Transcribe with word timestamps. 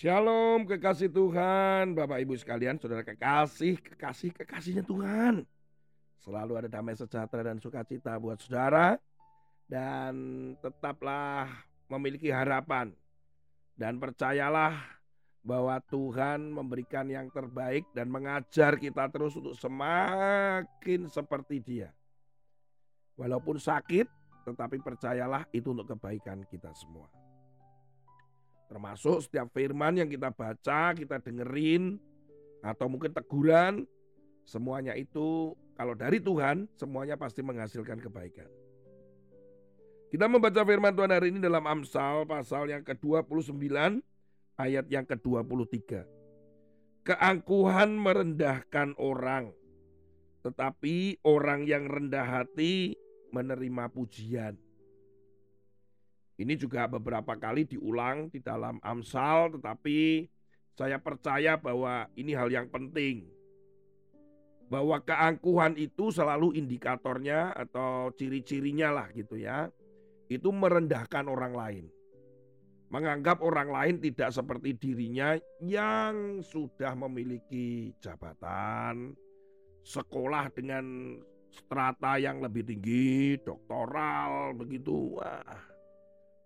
Shalom 0.00 0.64
kekasih 0.64 1.12
Tuhan, 1.12 1.92
Bapak 1.92 2.24
Ibu 2.24 2.32
sekalian, 2.32 2.80
saudara 2.80 3.04
kekasih, 3.04 3.76
kekasih, 3.84 4.32
kekasihnya 4.32 4.80
Tuhan. 4.80 5.44
Selalu 6.24 6.56
ada 6.56 6.68
damai 6.72 6.96
sejahtera 6.96 7.52
dan 7.52 7.60
sukacita 7.60 8.16
buat 8.16 8.40
saudara. 8.40 8.96
Dan 9.68 10.56
tetaplah 10.64 11.52
memiliki 11.92 12.32
harapan. 12.32 12.96
Dan 13.76 14.00
percayalah 14.00 14.80
bahwa 15.44 15.76
Tuhan 15.92 16.48
memberikan 16.48 17.04
yang 17.04 17.28
terbaik 17.28 17.84
dan 17.92 18.08
mengajar 18.08 18.80
kita 18.80 19.04
terus 19.12 19.36
untuk 19.36 19.52
semakin 19.52 21.12
seperti 21.12 21.60
dia. 21.60 21.92
Walaupun 23.20 23.60
sakit, 23.60 24.08
tetapi 24.48 24.80
percayalah 24.80 25.44
itu 25.52 25.76
untuk 25.76 25.92
kebaikan 25.92 26.40
kita 26.48 26.72
semua. 26.72 27.19
Termasuk 28.70 29.26
setiap 29.26 29.50
firman 29.50 29.98
yang 29.98 30.06
kita 30.06 30.30
baca, 30.30 30.94
kita 30.94 31.18
dengerin, 31.18 31.98
atau 32.62 32.86
mungkin 32.86 33.10
teguran, 33.10 33.82
semuanya 34.46 34.94
itu 34.94 35.58
kalau 35.74 35.98
dari 35.98 36.22
Tuhan, 36.22 36.70
semuanya 36.78 37.18
pasti 37.18 37.42
menghasilkan 37.42 37.98
kebaikan. 37.98 38.46
Kita 40.10 40.30
membaca 40.30 40.62
firman 40.62 40.94
Tuhan 40.94 41.10
hari 41.10 41.34
ini 41.34 41.42
dalam 41.42 41.66
Amsal 41.66 42.26
pasal 42.30 42.70
yang 42.70 42.86
ke-29 42.86 43.58
ayat 44.54 44.86
yang 44.86 45.02
ke-23. 45.02 46.06
Keangkuhan 47.06 47.96
merendahkan 47.96 48.94
orang, 49.02 49.50
tetapi 50.46 51.18
orang 51.26 51.66
yang 51.66 51.90
rendah 51.90 52.26
hati 52.26 52.94
menerima 53.34 53.90
pujian. 53.90 54.54
Ini 56.40 56.56
juga 56.56 56.88
beberapa 56.88 57.36
kali 57.36 57.68
diulang 57.68 58.32
di 58.32 58.40
dalam 58.40 58.80
Amsal, 58.80 59.60
tetapi 59.60 60.24
saya 60.72 60.96
percaya 60.96 61.60
bahwa 61.60 62.08
ini 62.16 62.32
hal 62.32 62.48
yang 62.48 62.64
penting. 62.72 63.28
Bahwa 64.72 65.04
keangkuhan 65.04 65.76
itu 65.76 66.08
selalu 66.08 66.56
indikatornya 66.56 67.52
atau 67.52 68.08
ciri-cirinya 68.16 68.88
lah 68.88 69.12
gitu 69.12 69.36
ya. 69.36 69.68
Itu 70.32 70.48
merendahkan 70.48 71.28
orang 71.28 71.52
lain. 71.52 71.84
Menganggap 72.88 73.44
orang 73.44 73.68
lain 73.68 73.96
tidak 74.00 74.32
seperti 74.32 74.80
dirinya 74.80 75.36
yang 75.60 76.40
sudah 76.40 76.96
memiliki 76.96 77.92
jabatan, 78.00 79.12
sekolah 79.84 80.48
dengan 80.56 81.18
strata 81.52 82.16
yang 82.16 82.40
lebih 82.40 82.64
tinggi, 82.64 83.36
doktoral 83.44 84.56
begitu. 84.56 85.20
Wah, 85.20 85.69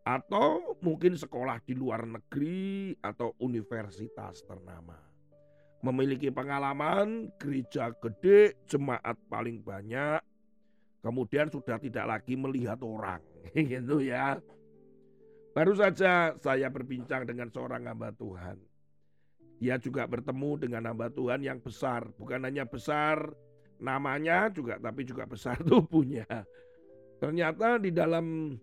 atau 0.05 0.77
mungkin 0.84 1.16
sekolah 1.16 1.64
di 1.64 1.72
luar 1.72 2.05
negeri 2.05 2.92
atau 3.00 3.33
universitas 3.41 4.44
ternama. 4.44 5.00
Memiliki 5.84 6.33
pengalaman 6.33 7.28
gereja 7.41 7.92
gede, 8.00 8.56
jemaat 8.69 9.16
paling 9.28 9.60
banyak, 9.60 10.20
kemudian 11.05 11.52
sudah 11.52 11.77
tidak 11.77 12.05
lagi 12.08 12.36
melihat 12.36 12.80
orang, 12.80 13.20
gitu 13.56 14.00
ya. 14.00 14.41
Baru 15.52 15.77
saja 15.77 16.36
saya 16.41 16.69
berbincang 16.72 17.28
dengan 17.28 17.52
seorang 17.52 17.84
hamba 17.88 18.12
Tuhan. 18.16 18.56
Dia 19.60 19.80
juga 19.80 20.05
bertemu 20.08 20.69
dengan 20.69 20.88
hamba 20.88 21.08
Tuhan 21.12 21.44
yang 21.44 21.60
besar, 21.60 22.08
bukan 22.16 22.44
hanya 22.44 22.69
besar 22.69 23.32
namanya 23.82 24.48
juga 24.50 24.78
tapi 24.78 25.05
juga 25.05 25.28
besar 25.28 25.60
tubuhnya. 25.69 26.27
Ternyata 27.20 27.80
di 27.80 27.91
dalam 27.94 28.56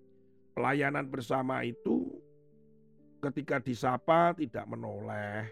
Pelayanan 0.51 1.07
bersama 1.07 1.63
itu 1.63 2.11
ketika 3.23 3.61
disapa 3.61 4.35
tidak 4.35 4.65
menoleh. 4.67 5.47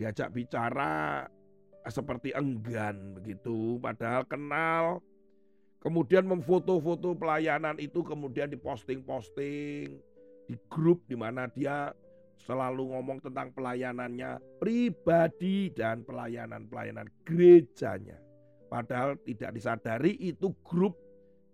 Diajak 0.00 0.32
bicara 0.32 1.28
seperti 1.86 2.32
enggan 2.32 3.14
begitu. 3.20 3.78
Padahal 3.78 4.24
kenal. 4.26 5.04
Kemudian 5.80 6.28
memfoto-foto 6.28 7.16
pelayanan 7.16 7.80
itu 7.80 8.04
kemudian 8.04 8.52
diposting-posting 8.52 9.88
di 10.44 10.56
grup 10.68 11.00
di 11.08 11.16
mana 11.16 11.48
dia 11.48 11.96
selalu 12.44 12.92
ngomong 12.92 13.24
tentang 13.24 13.48
pelayanannya 13.56 14.60
pribadi 14.60 15.72
dan 15.72 16.04
pelayanan-pelayanan 16.04 17.08
gerejanya. 17.24 18.20
Padahal 18.68 19.16
tidak 19.24 19.56
disadari 19.56 20.20
itu 20.20 20.52
grup 20.60 20.96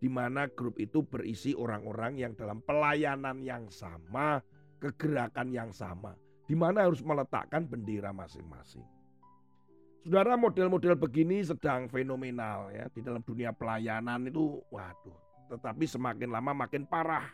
di 0.07 0.15
mana 0.15 0.47
grup 0.47 0.79
itu 0.79 1.03
berisi 1.03 1.51
orang-orang 1.51 2.23
yang 2.23 2.31
dalam 2.39 2.63
pelayanan 2.63 3.43
yang 3.43 3.67
sama, 3.67 4.39
kegerakan 4.79 5.51
yang 5.51 5.75
sama, 5.75 6.15
di 6.47 6.55
mana 6.55 6.87
harus 6.87 7.03
meletakkan 7.03 7.67
bendera 7.67 8.15
masing-masing. 8.15 8.87
Saudara 10.07 10.39
model-model 10.39 10.95
begini 10.95 11.43
sedang 11.43 11.91
fenomenal 11.91 12.71
ya 12.71 12.87
di 12.87 13.03
dalam 13.03 13.19
dunia 13.27 13.51
pelayanan 13.51 14.31
itu 14.31 14.63
waduh, 14.71 15.19
tetapi 15.51 15.91
semakin 15.91 16.31
lama 16.31 16.55
makin 16.55 16.87
parah. 16.87 17.27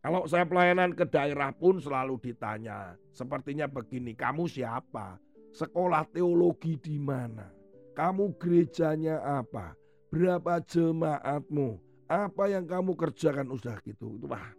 Kalau 0.00 0.24
saya 0.24 0.48
pelayanan 0.48 0.96
ke 0.96 1.04
daerah 1.04 1.52
pun 1.52 1.76
selalu 1.76 2.16
ditanya, 2.16 2.96
sepertinya 3.12 3.68
begini, 3.68 4.16
kamu 4.16 4.48
siapa? 4.48 5.20
Sekolah 5.52 6.08
teologi 6.08 6.80
di 6.80 6.96
mana? 6.96 7.52
Kamu 7.92 8.40
gerejanya 8.40 9.20
apa? 9.20 9.76
Berapa 10.10 10.58
jemaatmu, 10.66 11.78
apa 12.10 12.44
yang 12.50 12.66
kamu 12.66 12.98
kerjakan 12.98 13.54
udah 13.54 13.78
gitu. 13.86 14.18
Itu 14.18 14.26
wah, 14.26 14.50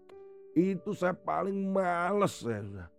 itu 0.55 0.91
saya 0.95 1.13
paling 1.13 1.67
males 1.69 2.39
ya 2.41 2.63
sudah. 2.63 2.89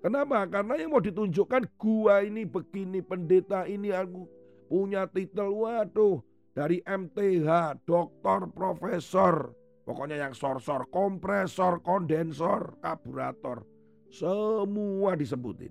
Kenapa? 0.00 0.48
Karena 0.48 0.80
yang 0.80 0.96
mau 0.96 1.04
ditunjukkan 1.04 1.76
gua 1.76 2.24
ini 2.24 2.48
begini 2.48 3.04
pendeta 3.04 3.68
ini 3.68 3.92
aku 3.92 4.24
punya 4.72 5.04
titel 5.04 5.52
waduh 5.52 6.24
dari 6.56 6.80
MTH, 6.88 7.84
doktor, 7.84 8.48
profesor, 8.48 9.52
pokoknya 9.84 10.24
yang 10.24 10.32
sor-sor, 10.32 10.88
kompresor, 10.88 11.84
kondensor, 11.84 12.80
karburator, 12.80 13.60
semua 14.08 15.14
disebutin 15.20 15.70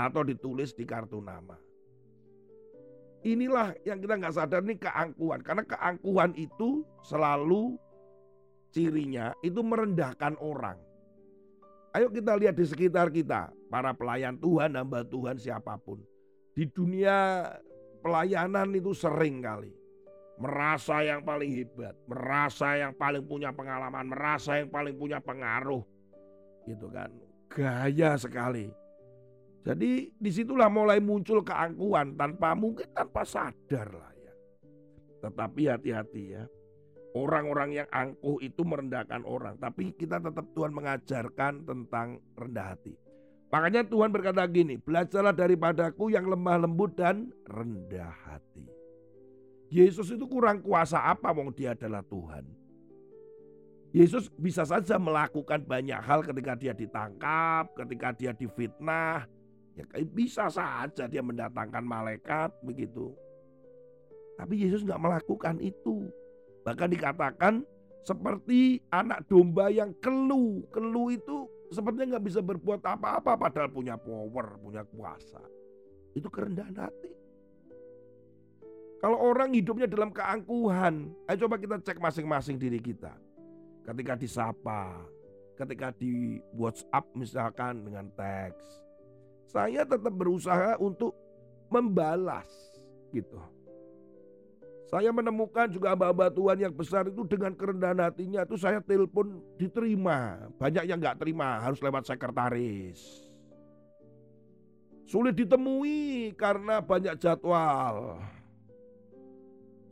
atau 0.00 0.24
ditulis 0.24 0.72
di 0.72 0.88
kartu 0.88 1.20
nama. 1.20 1.54
Inilah 3.22 3.78
yang 3.86 4.02
kita 4.02 4.18
nggak 4.18 4.34
sadar 4.34 4.66
nih 4.66 4.82
keangkuhan. 4.82 5.40
Karena 5.46 5.62
keangkuhan 5.62 6.34
itu 6.34 6.82
selalu 7.06 7.78
cirinya 8.74 9.30
itu 9.46 9.62
merendahkan 9.62 10.34
orang. 10.42 10.80
Ayo 11.92 12.08
kita 12.08 12.34
lihat 12.40 12.56
di 12.56 12.64
sekitar 12.64 13.12
kita, 13.12 13.52
para 13.68 13.92
pelayan 13.92 14.34
Tuhan, 14.40 14.74
hamba 14.74 15.04
Tuhan 15.04 15.36
siapa 15.36 15.76
pun. 15.76 16.00
Di 16.56 16.64
dunia 16.64 17.46
pelayanan 18.00 18.72
itu 18.72 18.96
sering 18.96 19.44
kali. 19.44 19.70
Merasa 20.40 21.04
yang 21.04 21.20
paling 21.20 21.52
hebat, 21.52 21.94
merasa 22.08 22.74
yang 22.80 22.96
paling 22.96 23.22
punya 23.28 23.52
pengalaman, 23.52 24.08
merasa 24.08 24.58
yang 24.58 24.72
paling 24.72 24.96
punya 24.96 25.20
pengaruh. 25.20 25.84
Gitu 26.64 26.88
kan. 26.88 27.12
Gaya 27.52 28.16
sekali. 28.16 28.81
Jadi 29.62 30.10
di 30.10 30.30
situlah 30.34 30.66
mulai 30.66 30.98
muncul 30.98 31.46
keangkuhan 31.46 32.18
tanpa 32.18 32.58
mungkin 32.58 32.90
tanpa 32.90 33.22
sadar 33.22 33.94
lah 33.94 34.12
ya. 34.18 34.34
Tetapi 35.22 35.62
hati-hati 35.70 36.24
ya. 36.34 36.44
Orang-orang 37.12 37.76
yang 37.76 37.88
angkuh 37.92 38.40
itu 38.42 38.64
merendahkan 38.64 39.22
orang. 39.22 39.60
Tapi 39.60 39.94
kita 39.94 40.18
tetap 40.18 40.48
Tuhan 40.56 40.72
mengajarkan 40.74 41.62
tentang 41.62 42.18
rendah 42.34 42.74
hati. 42.74 42.96
Makanya 43.52 43.84
Tuhan 43.84 44.08
berkata 44.08 44.48
gini, 44.48 44.80
belajarlah 44.80 45.36
daripadaku 45.36 46.08
yang 46.08 46.24
lemah 46.24 46.64
lembut 46.64 46.96
dan 46.96 47.28
rendah 47.44 48.08
hati. 48.24 48.64
Yesus 49.68 50.08
itu 50.08 50.24
kurang 50.24 50.64
kuasa 50.64 51.04
apa 51.04 51.28
wong 51.36 51.52
dia 51.52 51.76
adalah 51.76 52.00
Tuhan. 52.00 52.48
Yesus 53.92 54.32
bisa 54.40 54.64
saja 54.64 54.96
melakukan 54.96 55.68
banyak 55.68 56.00
hal 56.00 56.24
ketika 56.24 56.56
dia 56.56 56.72
ditangkap, 56.72 57.76
ketika 57.76 58.08
dia 58.16 58.32
difitnah, 58.32 59.28
Ya 59.72 59.84
bisa 60.04 60.52
saja 60.52 61.08
dia 61.08 61.22
mendatangkan 61.24 61.80
malaikat 61.80 62.52
begitu. 62.60 63.16
Tapi 64.36 64.60
Yesus 64.60 64.84
nggak 64.84 65.00
melakukan 65.00 65.56
itu. 65.64 66.08
Bahkan 66.64 66.88
dikatakan 66.92 67.64
seperti 68.04 68.82
anak 68.92 69.24
domba 69.30 69.72
yang 69.72 69.94
kelu. 70.02 70.66
Kelu 70.68 71.04
itu 71.16 71.48
sepertinya 71.72 72.16
nggak 72.16 72.26
bisa 72.28 72.40
berbuat 72.44 72.84
apa-apa 72.84 73.38
padahal 73.38 73.72
punya 73.72 73.96
power, 73.96 74.60
punya 74.60 74.84
kuasa. 74.84 75.40
Itu 76.12 76.28
kerendahan 76.28 76.76
hati. 76.76 77.12
Kalau 79.02 79.18
orang 79.18 79.50
hidupnya 79.50 79.90
dalam 79.90 80.14
keangkuhan, 80.14 81.10
ayo 81.26 81.36
coba 81.42 81.58
kita 81.58 81.82
cek 81.82 81.98
masing-masing 81.98 82.54
diri 82.54 82.78
kita. 82.78 83.10
Ketika 83.82 84.14
disapa, 84.14 84.94
ketika 85.58 85.90
di 85.98 86.38
WhatsApp 86.54 87.10
misalkan 87.18 87.82
dengan 87.82 88.06
teks, 88.14 88.81
saya 89.52 89.84
tetap 89.84 90.12
berusaha 90.16 90.80
untuk 90.80 91.12
membalas 91.68 92.48
gitu. 93.12 93.36
Saya 94.88 95.08
menemukan 95.08 95.72
juga 95.72 95.96
hamba-hamba 95.96 96.28
Tuhan 96.28 96.68
yang 96.68 96.74
besar 96.76 97.08
itu 97.08 97.24
dengan 97.24 97.56
kerendahan 97.56 97.96
hatinya 97.96 98.44
itu 98.44 98.60
saya 98.60 98.80
telepon 98.84 99.40
diterima. 99.56 100.48
Banyak 100.60 100.84
yang 100.84 101.00
nggak 101.00 101.16
terima 101.16 101.64
harus 101.64 101.80
lewat 101.80 102.04
sekretaris. 102.04 103.00
Sulit 105.08 105.32
ditemui 105.36 106.36
karena 106.36 106.84
banyak 106.84 107.16
jadwal. 107.16 108.20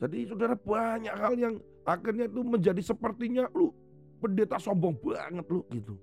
Jadi 0.00 0.28
saudara 0.28 0.56
banyak 0.56 1.16
hal 1.16 1.32
yang 1.36 1.54
akhirnya 1.84 2.28
itu 2.28 2.40
menjadi 2.44 2.80
sepertinya 2.84 3.48
lu 3.52 3.72
pendeta 4.20 4.60
sombong 4.60 4.96
banget 5.00 5.44
lu 5.48 5.64
gitu. 5.72 5.96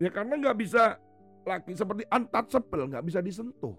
Ya 0.00 0.08
karena 0.08 0.40
nggak 0.40 0.56
bisa 0.60 0.96
lagi 1.44 1.72
seperti 1.72 2.04
untouchable, 2.08 2.88
nggak 2.90 3.04
bisa 3.06 3.20
disentuh. 3.24 3.76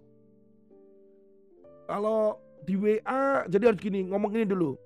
Kalau 1.86 2.40
di 2.63 2.78
WA 2.78 3.46
jadi 3.50 3.74
harus 3.74 3.81
gini 3.81 4.06
ngomong 4.08 4.31
ini 4.38 4.46
dulu. 4.48 4.78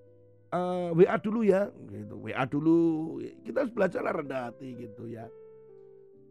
Uh, 0.56 0.94
eh, 0.96 1.06
WA 1.06 1.16
dulu 1.20 1.40
ya 1.44 1.68
gitu. 1.92 2.16
WA 2.22 2.44
dulu 2.48 2.78
kita 3.44 3.66
harus 3.66 3.74
belajarlah 3.76 4.14
rendah 4.24 4.42
hati 4.52 4.70
gitu 4.76 5.12
ya. 5.12 5.28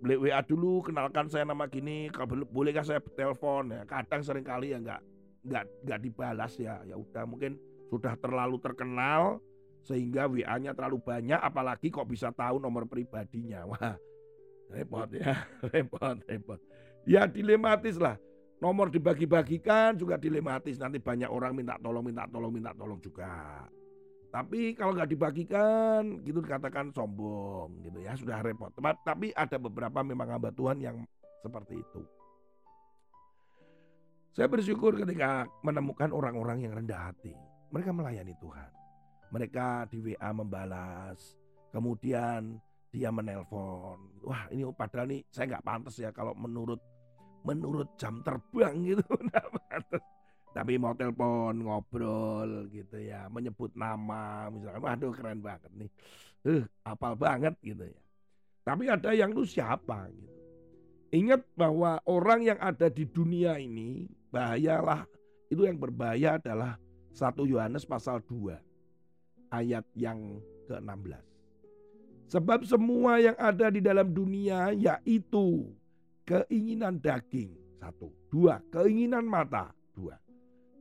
Beli 0.00 0.16
WA 0.20 0.40
dulu 0.44 0.84
kenalkan 0.84 1.28
saya 1.28 1.48
nama 1.48 1.68
gini 1.68 2.08
kalau 2.12 2.44
bolehkah 2.48 2.84
saya 2.84 3.00
telepon? 3.14 3.72
Ya 3.72 3.84
kadang 3.84 4.20
sering 4.24 4.44
kali 4.44 4.72
ya 4.72 4.80
nggak 4.80 5.00
nggak 5.44 5.64
nggak 5.84 6.00
dibalas 6.00 6.52
ya. 6.56 6.80
Ya 6.88 6.96
udah 6.96 7.24
mungkin 7.28 7.60
sudah 7.92 8.16
terlalu 8.16 8.56
terkenal 8.58 9.38
sehingga 9.84 10.24
WA-nya 10.24 10.72
terlalu 10.72 10.96
banyak 11.04 11.36
apalagi 11.36 11.92
kok 11.92 12.08
bisa 12.08 12.32
tahu 12.32 12.56
nomor 12.56 12.88
pribadinya. 12.88 13.68
Wah 13.68 13.96
repot 14.74 15.08
ya 15.14 15.46
repot 15.72 16.18
repot 16.26 16.60
ya 17.06 17.30
dilematis 17.30 17.96
lah 17.96 18.18
Nomor 18.64 18.88
dibagi-bagikan 18.88 19.92
juga 19.98 20.16
dilematis. 20.16 20.80
Nanti 20.80 20.96
banyak 20.96 21.28
orang 21.28 21.52
minta 21.52 21.76
tolong, 21.76 22.00
minta 22.00 22.24
tolong, 22.24 22.48
minta 22.48 22.72
tolong 22.72 22.96
juga. 22.96 23.60
Tapi 24.32 24.72
kalau 24.72 24.96
nggak 24.96 25.12
dibagikan, 25.12 26.24
gitu 26.24 26.40
dikatakan 26.40 26.88
sombong, 26.90 27.84
gitu 27.84 28.00
ya 28.00 28.16
sudah 28.16 28.40
repot. 28.40 28.72
Tapi 29.04 29.36
ada 29.36 29.60
beberapa 29.60 30.00
memang 30.00 30.38
hamba 30.38 30.48
Tuhan 30.48 30.80
yang 30.80 30.96
seperti 31.44 31.76
itu. 31.76 32.02
Saya 34.34 34.48
bersyukur 34.50 34.98
ketika 34.98 35.46
menemukan 35.62 36.10
orang-orang 36.10 36.66
yang 36.66 36.72
rendah 36.74 37.12
hati. 37.12 37.36
Mereka 37.70 37.92
melayani 37.94 38.34
Tuhan. 38.40 38.70
Mereka 39.30 39.92
di 39.92 39.98
WA 40.02 40.30
membalas, 40.32 41.36
kemudian 41.68 42.58
dia 42.94 43.10
menelpon. 43.10 43.98
Wah 44.22 44.46
ini 44.54 44.62
padahal 44.70 45.10
nih 45.10 45.26
saya 45.34 45.58
nggak 45.58 45.66
pantas 45.66 45.98
ya 45.98 46.14
kalau 46.14 46.30
menurut 46.38 46.78
menurut 47.42 47.90
jam 47.98 48.22
terbang 48.22 48.78
gitu. 48.86 49.02
Tapi 50.54 50.78
mau 50.78 50.94
telepon, 50.94 51.66
ngobrol 51.66 52.70
gitu 52.70 53.02
ya, 53.02 53.26
menyebut 53.26 53.74
nama 53.74 54.46
misalnya, 54.54 54.78
waduh 54.78 55.10
keren 55.10 55.42
banget 55.42 55.72
nih. 55.74 55.90
Eh, 56.46 56.62
apal 56.86 57.18
banget 57.18 57.58
gitu 57.58 57.82
ya. 57.82 58.00
Tapi 58.62 58.86
ada 58.86 59.10
yang 59.10 59.34
lu 59.34 59.42
siapa 59.42 60.06
gitu. 60.14 60.30
Ingat 61.10 61.42
bahwa 61.58 61.98
orang 62.06 62.46
yang 62.46 62.58
ada 62.62 62.86
di 62.86 63.02
dunia 63.02 63.58
ini 63.58 64.06
bahayalah 64.30 65.06
itu 65.50 65.66
yang 65.66 65.78
berbahaya 65.78 66.38
adalah 66.38 66.78
1 67.14 67.50
Yohanes 67.50 67.86
pasal 67.86 68.22
2 68.22 68.54
ayat 69.50 69.86
yang 69.94 70.38
ke-16. 70.70 71.33
Sebab 72.34 72.66
semua 72.66 73.22
yang 73.22 73.38
ada 73.38 73.70
di 73.70 73.78
dalam 73.78 74.10
dunia 74.10 74.74
yaitu 74.74 75.70
keinginan 76.26 76.98
daging 76.98 77.54
satu, 77.78 78.10
dua 78.26 78.58
keinginan 78.74 79.22
mata 79.22 79.70
dua, 79.94 80.18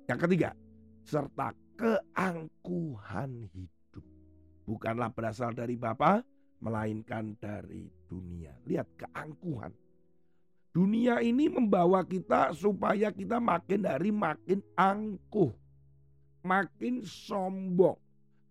yang 0.10 0.18
ketiga 0.18 0.58
serta 1.06 1.54
keangkuhan 1.78 3.46
hidup 3.54 4.02
bukanlah 4.66 5.14
berasal 5.14 5.54
dari 5.54 5.78
Bapa 5.78 6.26
melainkan 6.58 7.38
dari 7.38 7.86
dunia. 8.08 8.56
Lihat 8.66 8.88
keangkuhan. 8.98 9.76
Dunia 10.74 11.22
ini 11.22 11.54
membawa 11.54 12.02
kita 12.02 12.50
supaya 12.58 13.14
kita 13.14 13.38
makin 13.38 13.86
dari 13.86 14.10
makin 14.10 14.58
angkuh, 14.74 15.54
makin 16.42 17.06
sombong, 17.06 18.00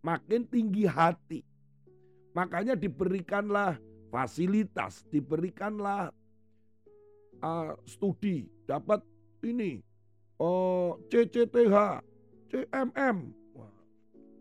makin 0.06 0.46
tinggi 0.46 0.86
hati. 0.86 1.42
Makanya 2.32 2.72
diberikanlah 2.76 3.76
fasilitas, 4.08 5.04
diberikanlah 5.12 6.12
uh, 7.44 7.76
studi, 7.84 8.48
dapat 8.64 9.04
ini 9.44 9.84
uh, 10.40 10.96
CCTH, 11.12 12.00
CMM, 12.48 13.16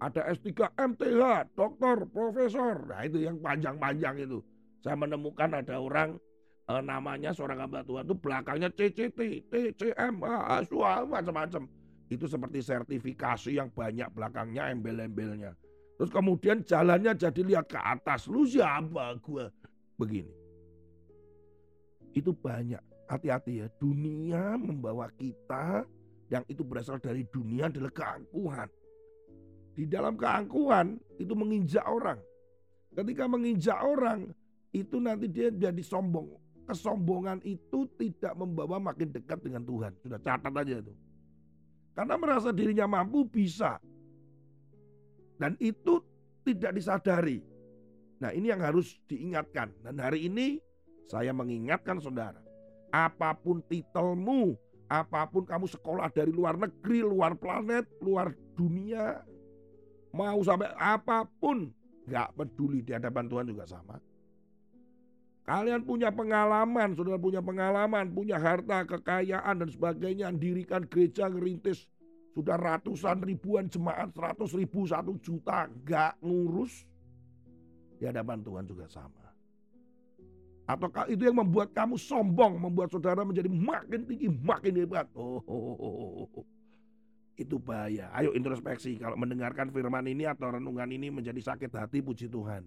ada 0.01 0.21
S3 0.33 0.49
MTH, 0.73 1.23
dokter, 1.53 1.95
profesor. 2.09 2.89
Nah 2.89 3.05
itu 3.05 3.21
yang 3.21 3.37
panjang-panjang 3.37 4.25
itu. 4.25 4.41
Saya 4.81 4.97
menemukan 4.97 5.53
ada 5.53 5.77
orang 5.77 6.17
uh, 6.65 6.81
namanya 6.81 7.29
seorang 7.37 7.61
hamba 7.61 7.85
Tuhan 7.85 8.09
itu 8.09 8.17
belakangnya 8.17 8.69
CCT, 8.73 9.19
TCM, 9.53 10.25
ah, 10.25 10.65
macam-macam. 11.05 11.69
Itu 12.09 12.25
seperti 12.25 12.59
sertifikasi 12.65 13.55
yang 13.55 13.69
banyak 13.71 14.09
belakangnya 14.11 14.73
embel-embelnya. 14.73 15.53
Terus 16.01 16.17
kemudian 16.17 16.65
jalannya 16.65 17.13
jadi 17.13 17.41
lihat 17.45 17.69
ke 17.69 17.77
atas. 17.77 18.25
Lu 18.25 18.41
siapa 18.41 19.21
gue? 19.21 19.45
Begini. 20.01 20.33
Itu 22.17 22.33
banyak 22.33 22.81
hati-hati 23.05 23.61
ya, 23.61 23.69
dunia 23.77 24.57
membawa 24.57 25.13
kita 25.13 25.85
yang 26.33 26.41
itu 26.49 26.65
berasal 26.65 26.97
dari 26.97 27.21
dunia 27.29 27.69
adalah 27.69 27.93
keangkuhan. 27.93 28.65
Di 29.77 29.85
dalam 29.85 30.17
keangkuhan 30.17 30.97
itu 31.21 31.37
menginjak 31.37 31.85
orang. 31.85 32.17
Ketika 32.97 33.29
menginjak 33.29 33.77
orang 33.85 34.33
itu 34.73 34.97
nanti 34.97 35.29
dia 35.29 35.53
jadi 35.53 35.83
sombong. 35.85 36.33
Kesombongan 36.65 37.45
itu 37.45 37.85
tidak 38.01 38.33
membawa 38.41 38.81
makin 38.81 39.13
dekat 39.13 39.37
dengan 39.45 39.61
Tuhan. 39.69 39.93
Sudah 40.01 40.17
catat 40.17 40.49
aja 40.65 40.81
itu. 40.81 40.93
Karena 41.93 42.17
merasa 42.17 42.49
dirinya 42.49 42.89
mampu 42.89 43.21
bisa. 43.29 43.77
Dan 45.41 45.57
itu 45.57 45.97
tidak 46.45 46.77
disadari. 46.77 47.41
Nah 48.21 48.29
ini 48.29 48.53
yang 48.53 48.61
harus 48.61 49.01
diingatkan. 49.09 49.73
Dan 49.81 49.97
hari 49.97 50.29
ini 50.29 50.61
saya 51.09 51.33
mengingatkan 51.33 51.97
saudara 51.97 52.37
apa 52.93 53.33
pun 53.33 53.65
titelmu, 53.65 54.53
apa 54.85 55.25
pun 55.25 55.47
kamu 55.47 55.65
sekolah 55.65 56.13
dari 56.13 56.29
luar 56.29 56.59
negeri, 56.61 57.01
luar 57.01 57.33
planet, 57.33 57.89
luar 58.03 58.35
dunia, 58.53 59.23
mau 60.11 60.37
sampai 60.43 60.69
apa 60.75 61.25
pun, 61.39 61.71
nggak 62.05 62.35
peduli 62.35 62.83
di 62.83 62.91
hadapan 62.91 63.25
Tuhan 63.31 63.47
juga 63.49 63.65
sama. 63.65 63.97
Kalian 65.41 65.81
punya 65.87 66.13
pengalaman, 66.13 66.93
saudara 66.93 67.17
punya 67.17 67.41
pengalaman, 67.41 68.13
punya 68.13 68.37
harta, 68.37 68.85
kekayaan 68.85 69.65
dan 69.65 69.69
sebagainya, 69.73 70.29
dirikan 70.37 70.85
gereja 70.85 71.31
ngerintis 71.31 71.89
sudah 72.31 72.55
ratusan 72.55 73.19
ribuan 73.23 73.67
jemaat, 73.67 74.15
seratus 74.15 74.55
ribu, 74.55 74.87
satu 74.87 75.19
juta, 75.19 75.67
nggak 75.67 76.23
ngurus. 76.23 76.87
Di 77.99 78.07
hadapan 78.07 78.39
Tuhan 78.41 78.65
juga 78.65 78.87
sama. 78.87 79.21
Ataukah 80.65 81.11
itu 81.11 81.27
yang 81.27 81.35
membuat 81.43 81.75
kamu 81.75 81.99
sombong, 81.99 82.55
membuat 82.55 82.87
saudara 82.87 83.27
menjadi 83.27 83.51
makin 83.51 84.07
tinggi, 84.07 84.31
makin 84.31 84.73
hebat? 84.79 85.05
Oh, 85.11 85.43
oh, 85.43 85.75
oh, 85.75 86.25
oh. 86.31 86.45
itu 87.35 87.57
bahaya. 87.59 88.07
Ayo 88.15 88.31
introspeksi. 88.37 88.95
Kalau 89.01 89.17
mendengarkan 89.17 89.73
firman 89.73 90.05
ini 90.07 90.29
atau 90.29 90.53
renungan 90.53 90.87
ini 90.87 91.11
menjadi 91.11 91.41
sakit 91.41 91.73
hati, 91.73 91.99
puji 91.99 92.31
Tuhan. 92.31 92.63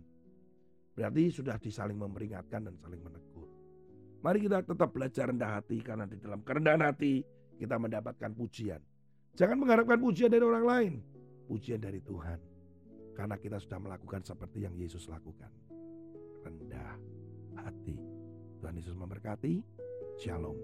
Berarti 0.95 1.31
sudah 1.31 1.57
disaling 1.57 1.97
memperingatkan 1.97 2.69
dan 2.69 2.75
saling 2.83 3.01
menegur. 3.01 3.49
Mari 4.21 4.39
kita 4.45 4.67
tetap 4.67 4.91
belajar 4.93 5.31
rendah 5.31 5.51
hati 5.61 5.79
karena 5.81 6.05
di 6.05 6.17
dalam 6.19 6.41
kerendahan 6.43 6.83
hati 6.85 7.23
kita 7.57 7.77
mendapatkan 7.79 8.31
pujian. 8.35 8.83
Jangan 9.35 9.59
mengharapkan 9.59 9.99
pujian 9.99 10.31
dari 10.31 10.47
orang 10.47 10.65
lain. 10.65 10.93
Pujian 11.51 11.83
dari 11.83 11.99
Tuhan. 11.99 12.39
Karena 13.19 13.35
kita 13.35 13.59
sudah 13.59 13.83
melakukan 13.83 14.23
seperti 14.23 14.63
yang 14.63 14.75
Yesus 14.79 15.11
lakukan. 15.11 15.51
Rendah 16.47 16.95
hati. 17.59 17.99
Tuhan 18.63 18.75
Yesus 18.79 18.95
memberkati. 18.95 19.59
Shalom. 20.23 20.55